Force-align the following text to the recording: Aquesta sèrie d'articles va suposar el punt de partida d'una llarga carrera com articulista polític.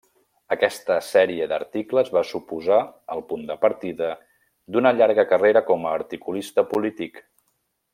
Aquesta 0.53 0.95
sèrie 1.07 1.47
d'articles 1.51 2.09
va 2.15 2.23
suposar 2.31 2.81
el 3.17 3.23
punt 3.33 3.45
de 3.53 3.59
partida 3.67 4.09
d'una 4.77 4.95
llarga 5.01 5.29
carrera 5.35 5.67
com 5.71 5.89
articulista 5.97 6.69
polític. 6.77 7.27